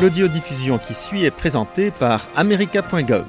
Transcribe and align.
L'audiodiffusion 0.00 0.78
qui 0.78 0.94
suit 0.94 1.24
est 1.24 1.32
présentée 1.32 1.90
par 1.90 2.28
america.gov. 2.36 3.24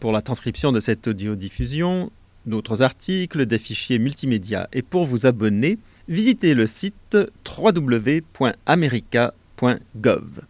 Pour 0.00 0.12
la 0.12 0.22
transcription 0.22 0.72
de 0.72 0.80
cette 0.80 1.06
audiodiffusion, 1.06 2.10
d'autres 2.46 2.80
articles, 2.80 3.44
des 3.44 3.58
fichiers 3.58 3.98
multimédia 3.98 4.70
et 4.72 4.80
pour 4.80 5.04
vous 5.04 5.26
abonner, 5.26 5.78
visitez 6.08 6.54
le 6.54 6.66
site 6.66 7.18
www.america.gov. 7.46 10.40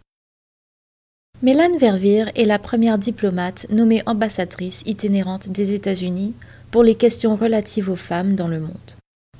Mélane 1.41 1.77
Verveer 1.77 2.27
est 2.35 2.45
la 2.45 2.59
première 2.59 2.97
diplomate 2.97 3.65
nommée 3.71 4.03
ambassadrice 4.05 4.83
itinérante 4.85 5.49
des 5.49 5.73
États-Unis 5.73 6.33
pour 6.71 6.83
les 6.83 6.95
questions 6.95 7.35
relatives 7.35 7.89
aux 7.89 7.97
femmes 7.97 8.35
dans 8.35 8.47
le 8.47 8.61
monde. 8.61 8.77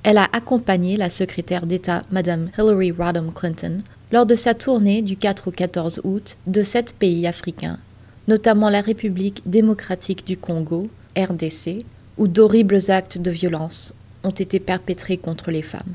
Elle 0.04 0.18
a 0.18 0.27
accompagné 0.34 0.97
la 0.97 1.09
secrétaire 1.09 1.65
d'État 1.65 2.02
Madame 2.11 2.50
Hillary 2.57 2.91
Rodham 2.91 3.31
Clinton 3.31 3.81
lors 4.14 4.27
de 4.27 4.36
sa 4.36 4.54
tournée 4.54 5.01
du 5.01 5.18
4 5.18 5.47
au 5.47 5.51
14 5.51 6.01
août 6.04 6.38
de 6.46 6.61
sept 6.61 6.93
pays 6.93 7.25
africains, 7.25 7.79
notamment 8.28 8.69
la 8.69 8.79
République 8.79 9.42
démocratique 9.47 10.24
du 10.28 10.38
Congo, 10.38 10.88
RDC, 11.18 11.83
où 12.19 12.28
d'horribles 12.28 12.91
actes 12.91 13.18
de 13.18 13.32
violence 13.32 13.96
ont 14.24 14.29
été 14.29 14.60
perpétrés 14.60 15.18
contre 15.18 15.50
les 15.50 15.64
femmes. 15.64 15.93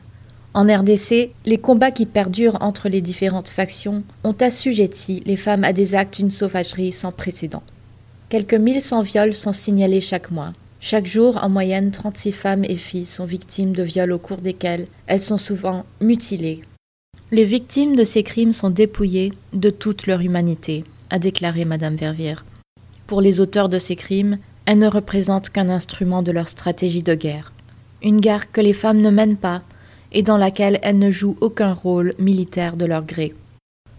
En 0.53 0.65
RDC, 0.65 1.31
les 1.47 1.59
combats 1.59 1.93
qui 1.93 2.07
perdurent 2.07 2.59
entre 2.61 2.89
les 2.89 3.01
différentes 3.01 3.51
factions 3.51 4.03
ont 4.25 4.35
assujetti 4.41 5.23
les 5.25 5.37
femmes 5.37 5.63
à 5.63 5.73
des 5.73 5.95
actes 5.95 6.17
d'une 6.17 6.33
sauvagerie 6.33 6.91
sans 6.91 7.13
précédent. 7.13 7.63
Quelques 8.31 8.55
1100 8.55 9.03
viols 9.03 9.35
sont 9.35 9.53
signalés 9.53 10.01
chaque 10.01 10.33
mois. 10.33 10.55
Chaque 10.81 11.07
jour, 11.07 11.39
en 11.41 11.49
moyenne, 11.49 11.93
36 11.93 12.33
femmes 12.33 12.65
et 12.65 12.77
filles 12.77 13.07
sont 13.07 13.27
victimes 13.27 13.73
de 13.73 13.85
viols 13.85 14.11
au 14.11 14.19
cours 14.19 14.39
desquels 14.39 14.89
elles 15.07 15.21
sont 15.21 15.39
souvent 15.39 15.87
mutilées, 16.01 16.63
les 17.31 17.45
victimes 17.45 17.97
de 17.97 18.05
ces 18.05 18.23
crimes 18.23 18.53
sont 18.53 18.71
dépouillées 18.71 19.33
de 19.53 19.71
toute 19.71 20.07
leur 20.07 20.21
humanité, 20.21 20.85
a 21.11 21.19
déclaré 21.19 21.65
Madame 21.65 21.97
Verviers. 21.97 22.45
Pour 23.07 23.21
les 23.21 23.41
auteurs 23.41 23.69
de 23.69 23.79
ces 23.79 23.97
crimes, 23.97 24.37
elles 24.65 24.79
ne 24.79 24.89
représentent 24.89 25.51
qu'un 25.51 25.69
instrument 25.69 26.23
de 26.23 26.33
leur 26.33 26.49
stratégie 26.49 27.03
de 27.03 27.15
guerre. 27.15 27.53
Une 28.03 28.21
guerre 28.21 28.53
que 28.53 28.61
les 28.61 28.73
femmes 28.73 29.01
ne 29.01 29.11
mènent 29.11 29.37
pas 29.37 29.63
et 30.13 30.23
dans 30.23 30.37
laquelle 30.37 30.79
elles 30.83 30.99
ne 30.99 31.11
jouent 31.11 31.37
aucun 31.41 31.73
rôle 31.73 32.15
militaire 32.19 32.77
de 32.77 32.85
leur 32.85 33.05
gré. 33.05 33.35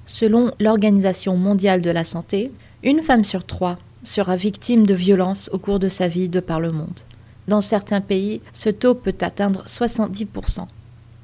Selon 0.06 0.52
l'Organisation 0.59 1.38
mondiale 1.38 1.81
de 1.81 1.92
la 1.92 2.04
santé, 2.04 2.52
une 2.83 3.02
femme 3.02 3.23
sur 3.23 3.45
trois 3.45 3.78
sera 4.04 4.36
victime 4.36 4.88
de 4.88 4.94
violences 4.94 5.50
au 5.54 5.59
cours 5.59 5.80
de 5.80 5.89
sa 5.89 6.08
vie 6.08 6.30
de 6.30 6.39
par 6.39 6.59
le 6.59 6.72
monde. 6.72 7.02
Dans 7.48 7.61
certains 7.61 8.02
pays, 8.02 8.42
ce 8.54 8.70
taux 8.70 8.95
peut 8.95 9.16
atteindre 9.22 9.64
70%. 9.66 10.67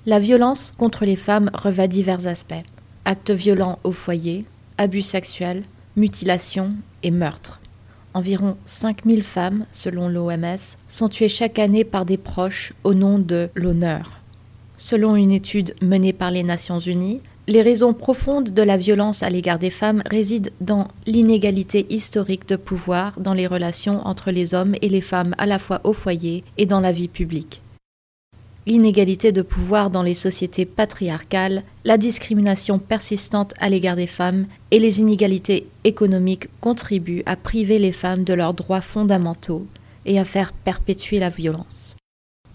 La 0.08 0.20
violence 0.20 0.72
contre 0.78 1.04
les 1.04 1.16
femmes 1.16 1.50
revêt 1.52 1.88
divers 1.88 2.28
aspects. 2.28 2.54
Actes 3.06 3.32
violents 3.32 3.80
au 3.84 3.92
foyer, 3.92 4.46
abus 4.78 5.02
sexuels, 5.02 5.64
mutilations 5.96 6.76
et 7.02 7.10
meurtres. 7.10 7.60
Environ 8.14 8.56
5000 8.68 9.24
femmes, 9.24 9.66
selon 9.72 10.08
l'OMS, 10.08 10.78
sont 10.88 11.10
tuées 11.10 11.28
chaque 11.28 11.58
année 11.58 11.84
par 11.84 12.06
des 12.06 12.18
proches 12.18 12.74
au 12.84 12.94
nom 12.94 13.18
de 13.18 13.50
l'honneur. 13.56 14.20
Selon 14.78 15.16
une 15.16 15.32
étude 15.32 15.74
menée 15.82 16.14
par 16.14 16.30
les 16.30 16.44
Nations 16.44 16.78
Unies, 16.78 17.22
les 17.48 17.64
raisons 17.64 17.94
profondes 17.94 18.52
de 18.52 18.62
la 18.62 18.78
violence 18.78 19.24
à 19.24 19.32
l'égard 19.32 19.58
des 19.58 19.72
femmes 19.72 20.04
résident 20.06 20.52
dans 20.62 20.88
l'inégalité 21.08 21.88
historique 21.90 22.48
de 22.48 22.58
pouvoir 22.58 23.20
dans 23.20 23.34
les 23.34 23.48
relations 23.48 24.06
entre 24.06 24.30
les 24.30 24.54
hommes 24.54 24.76
et 24.84 24.90
les 24.90 25.02
femmes 25.02 25.34
à 25.40 25.48
la 25.48 25.58
fois 25.58 25.82
au 25.84 25.94
foyer 25.94 26.44
et 26.60 26.68
dans 26.68 26.80
la 26.80 26.92
vie 26.92 27.08
publique 27.08 27.64
l'inégalité 28.68 29.32
de 29.32 29.42
pouvoir 29.42 29.90
dans 29.90 30.02
les 30.02 30.14
sociétés 30.14 30.66
patriarcales, 30.66 31.64
la 31.84 31.98
discrimination 31.98 32.80
persistante 32.80 33.54
à 33.60 33.70
l'égard 33.70 33.96
des 33.96 34.08
femmes 34.08 34.48
et 34.72 34.80
les 34.80 35.00
inégalités 35.00 35.68
économiques 35.84 36.50
contribuent 36.62 37.24
à 37.26 37.36
priver 37.36 37.80
les 37.80 37.92
femmes 37.92 38.24
de 38.24 38.34
leurs 38.34 38.54
droits 38.54 38.82
fondamentaux 38.82 39.68
et 40.06 40.20
à 40.20 40.26
faire 40.26 40.54
perpétuer 40.54 41.20
la 41.20 41.30
violence. 41.30 41.96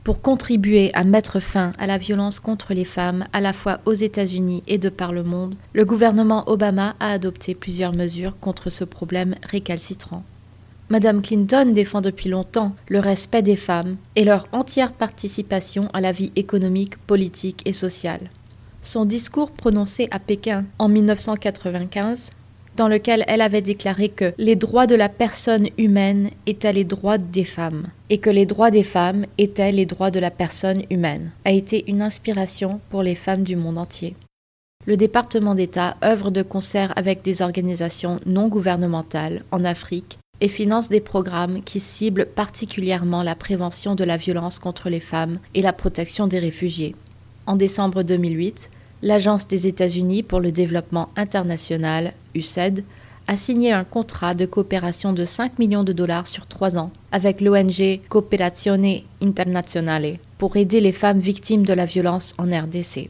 Pour 0.03 0.23
contribuer 0.23 0.91
à 0.95 1.05
mettre 1.05 1.41
fin 1.41 1.73
à 1.79 1.87
la 1.87 1.99
violence 1.99 2.41
contre 2.41 2.73
les 2.73 2.87
femmes 2.87 3.27
à 3.33 3.41
la 3.41 3.53
fois 3.53 3.81
aux 3.85 3.93
États-Unis 3.93 4.63
et 4.67 4.79
de 4.79 4.89
par 4.89 5.13
le 5.13 5.23
monde, 5.23 5.57
le 5.75 5.85
gouvernement 5.85 6.49
Obama 6.49 6.97
a 7.01 7.13
adopté 7.13 7.55
plusieurs 7.55 7.93
mesures 7.93 8.39
contre 8.41 8.71
ce 8.71 8.85
problème 8.85 9.37
récalcitrant. 9.43 10.25
Madame 10.93 11.23
Clinton 11.23 11.71
défend 11.73 12.01
depuis 12.01 12.29
longtemps 12.29 12.75
le 12.89 12.99
respect 12.99 13.43
des 13.43 13.55
femmes 13.55 13.97
et 14.17 14.25
leur 14.25 14.49
entière 14.51 14.93
participation 14.93 15.89
à 15.93 16.01
la 16.01 16.11
vie 16.11 16.33
économique, 16.35 16.97
politique 17.07 17.63
et 17.65 17.73
sociale. 17.73 18.29
Son 18.83 19.05
discours 19.05 19.53
prononcé 19.53 20.09
à 20.11 20.19
Pékin 20.19 20.65
en 20.81 20.89
1995, 20.89 22.31
dans 22.77 22.89
lequel 22.89 23.23
elle 23.29 23.41
avait 23.41 23.63
déclaré 23.63 24.09
que 24.09 24.33
les 24.37 24.57
droits 24.57 24.89
de 24.89 24.97
la 24.97 25.09
personne 25.09 25.69
humaine 25.79 26.31
étaient 26.47 26.73
les 26.73 26.83
droits 26.83 27.19
des 27.19 27.45
femmes 27.45 27.87
et 28.09 28.19
que 28.19 28.31
les 28.31 28.47
droits 28.47 28.73
des 28.73 28.83
femmes 28.83 29.27
étaient 29.39 29.71
les 29.71 29.87
droits 29.87 30.11
de 30.11 30.19
la 30.19 30.33
personne 30.33 30.83
humaine, 30.91 31.31
a 31.45 31.53
été 31.53 31.89
une 31.89 32.03
inspiration 32.03 32.81
pour 32.91 33.05
les 33.05 33.15
femmes 33.15 33.45
du 33.45 33.55
monde 33.55 33.79
entier. 33.79 34.17
Le 34.87 34.97
département 34.97 35.55
d'État 35.55 35.97
œuvre 36.03 36.33
de 36.33 36.43
concert 36.43 36.93
avec 36.97 37.23
des 37.23 37.43
organisations 37.43 38.19
non 38.27 38.49
gouvernementales 38.49 39.45
en 39.53 39.65
Afrique 39.65 40.19
et 40.41 40.49
finance 40.49 40.89
des 40.89 41.01
programmes 41.01 41.63
qui 41.63 41.81
ciblent 41.81 42.27
particulièrement 42.27 43.23
la 43.23 43.35
prévention 43.35 43.95
de 43.95 44.05
la 44.05 44.17
violence 44.17 44.59
contre 44.59 44.89
les 44.89 45.01
femmes 45.01 45.39
et 45.55 45.63
la 45.63 45.73
protection 45.73 46.27
des 46.27 46.39
réfugiés. 46.39 46.95
En 47.47 47.57
décembre 47.57 48.03
2008, 48.03 48.71
l'Agence 49.03 49.49
des 49.49 49.67
États-Unis 49.67 50.23
pour 50.23 50.41
le 50.41 50.53
développement 50.53 51.09
international, 51.17 52.13
USAID, 52.35 52.85
a 53.27 53.37
signé 53.37 53.73
un 53.73 53.85
contrat 53.85 54.35
de 54.35 54.47
coopération 54.47 55.13
de 55.13 55.25
5 55.25 55.59
millions 55.59 55.85
de 55.85 55.93
dollars 55.93 56.27
sur 56.27 56.47
trois 56.47 56.77
ans 56.77 56.91
avec 57.13 57.41
l'ONG 57.41 58.01
Cooperazione 58.09 59.03
Internazionale 59.23 60.19
pour 60.39 60.57
aider 60.57 60.81
les 60.81 60.93
femmes 60.93 61.21
victimes 61.21 61.65
de 61.65 61.73
la 61.73 61.87
violence 61.87 62.35
en 62.39 62.47
RDC. 62.47 63.09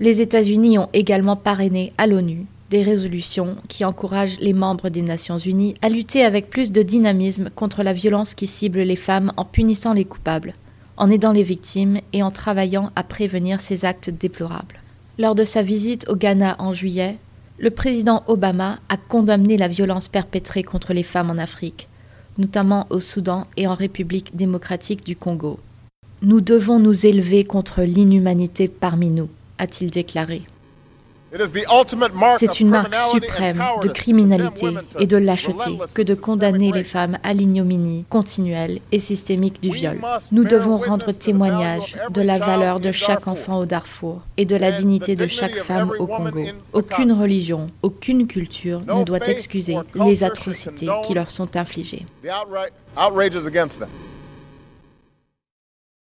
Les 0.00 0.20
États-Unis 0.20 0.78
ont 0.78 0.88
également 0.92 1.36
parrainé 1.36 1.92
à 1.96 2.06
l'ONU 2.06 2.46
des 2.70 2.82
résolutions 2.82 3.56
qui 3.68 3.84
encouragent 3.84 4.40
les 4.40 4.52
membres 4.52 4.88
des 4.88 5.02
Nations 5.02 5.38
Unies 5.38 5.74
à 5.82 5.88
lutter 5.88 6.24
avec 6.24 6.50
plus 6.50 6.72
de 6.72 6.82
dynamisme 6.82 7.50
contre 7.50 7.82
la 7.82 7.92
violence 7.92 8.34
qui 8.34 8.46
cible 8.46 8.80
les 8.80 8.96
femmes 8.96 9.32
en 9.36 9.44
punissant 9.44 9.92
les 9.92 10.04
coupables, 10.04 10.54
en 10.96 11.08
aidant 11.08 11.32
les 11.32 11.42
victimes 11.42 12.00
et 12.12 12.22
en 12.22 12.30
travaillant 12.30 12.90
à 12.96 13.02
prévenir 13.02 13.60
ces 13.60 13.84
actes 13.84 14.10
déplorables. 14.10 14.80
Lors 15.18 15.34
de 15.34 15.44
sa 15.44 15.62
visite 15.62 16.08
au 16.08 16.16
Ghana 16.16 16.56
en 16.58 16.72
juillet, 16.72 17.16
le 17.58 17.70
président 17.70 18.22
Obama 18.26 18.80
a 18.88 18.96
condamné 18.96 19.56
la 19.56 19.68
violence 19.68 20.08
perpétrée 20.08 20.62
contre 20.62 20.92
les 20.92 21.02
femmes 21.02 21.30
en 21.30 21.38
Afrique, 21.38 21.88
notamment 22.36 22.86
au 22.90 23.00
Soudan 23.00 23.46
et 23.56 23.66
en 23.66 23.74
République 23.74 24.36
démocratique 24.36 25.06
du 25.06 25.16
Congo. 25.16 25.58
Nous 26.22 26.40
devons 26.40 26.78
nous 26.78 27.06
élever 27.06 27.44
contre 27.44 27.82
l'inhumanité 27.82 28.68
parmi 28.68 29.10
nous, 29.10 29.28
a-t-il 29.58 29.90
déclaré. 29.90 30.42
C'est 32.38 32.60
une 32.60 32.70
marque 32.70 32.94
suprême 32.94 33.62
de 33.82 33.88
criminalité 33.88 34.68
et 34.98 35.06
de 35.06 35.16
lâcheté 35.16 35.78
que 35.94 36.02
de 36.02 36.14
condamner 36.14 36.72
les 36.72 36.84
femmes 36.84 37.18
à 37.22 37.32
l'ignominie 37.32 38.04
continuelle 38.08 38.80
et 38.92 38.98
systémique 38.98 39.60
du 39.60 39.70
viol. 39.70 39.98
Nous 40.32 40.44
devons 40.44 40.76
rendre 40.76 41.12
témoignage 41.12 41.96
de 42.10 42.22
la 42.22 42.38
valeur 42.38 42.80
de 42.80 42.92
chaque 42.92 43.28
enfant 43.28 43.58
au 43.58 43.66
Darfour 43.66 44.22
et 44.36 44.44
de 44.44 44.56
la 44.56 44.72
dignité 44.72 45.14
de 45.14 45.26
chaque 45.26 45.56
femme 45.56 45.92
au 45.98 46.06
Congo. 46.06 46.44
Aucune 46.72 47.12
religion, 47.12 47.70
aucune 47.82 48.26
culture 48.26 48.82
ne 48.86 49.04
doit 49.04 49.26
excuser 49.28 49.76
les 49.94 50.24
atrocités 50.24 50.88
qui 51.06 51.14
leur 51.14 51.30
sont 51.30 51.56
infligées. 51.56 52.06